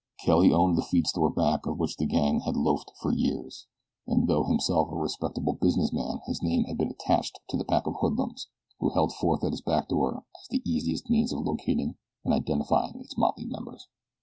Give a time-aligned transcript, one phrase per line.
[0.25, 3.67] Kelly owned the feed store back of which the gang had loafed for years,
[4.07, 7.97] and though himself a respectable businessman his name had been attached to the pack of
[7.99, 8.47] hoodlums
[8.79, 12.99] who held forth at his back door as the easiest means of locating and identifying
[12.99, 13.89] its motley members.